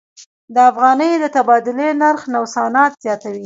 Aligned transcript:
د 0.53 0.55
افغانۍ 0.71 1.11
د 1.19 1.25
تبادلې 1.35 1.89
نرخ 2.01 2.21
نوسانات 2.33 2.91
زیاتوي. 3.05 3.39